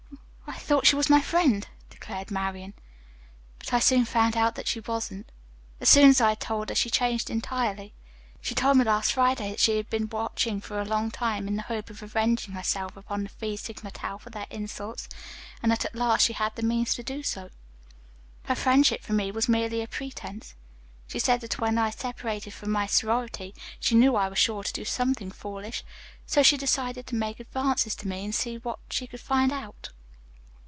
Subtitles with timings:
[0.47, 2.73] "I thought she was my friend," declared Marian,
[3.59, 5.29] "but I soon found out that she wasn't.
[5.81, 7.93] As soon as I had told her, she changed entirely.
[8.41, 11.55] She told me last Friday that she had been watching for a long time in
[11.57, 15.09] the hope of revenging herself upon the Phi Sigma Tau for their insults,
[15.63, 17.49] and that at last she had the means to do so.
[18.43, 20.55] "Her friendship for me was merely a pretense.
[21.07, 24.73] She said that when I separated from my sorority she knew I was sure to
[24.73, 25.83] do something foolish,
[26.25, 29.89] so she decided to make advances to me and see what she could find out.